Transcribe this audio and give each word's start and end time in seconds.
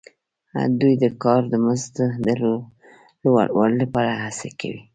دوی 0.79 0.93
د 1.03 1.05
کار 1.23 1.41
د 1.51 1.53
مزد 1.65 1.95
د 2.25 2.27
لوړوالي 3.23 3.75
لپاره 3.83 4.11
هڅې 4.23 4.49
کوي 4.59 4.81